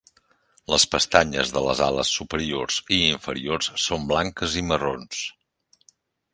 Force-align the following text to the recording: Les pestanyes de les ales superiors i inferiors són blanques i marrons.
Les 0.73 0.85
pestanyes 0.93 1.51
de 1.57 1.61
les 1.65 1.83
ales 1.89 2.13
superiors 2.21 2.79
i 2.99 3.01
inferiors 3.11 3.71
són 3.87 4.11
blanques 4.15 4.59
i 4.63 4.67
marrons. 4.73 5.25